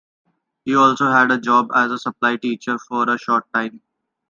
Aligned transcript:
He 0.65 0.75
also 0.75 1.11
had 1.11 1.29
a 1.29 1.39
job 1.39 1.67
as 1.75 1.91
a 1.91 1.99
supply 1.99 2.35
teacher 2.35 2.79
for 2.79 3.07
a 3.07 3.19
short 3.19 3.45
time. 3.53 3.81